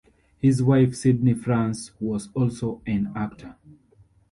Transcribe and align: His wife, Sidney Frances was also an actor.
His 0.39 0.63
wife, 0.63 0.95
Sidney 0.95 1.35
Frances 1.35 1.91
was 1.99 2.29
also 2.33 2.81
an 2.87 3.11
actor. 3.15 3.55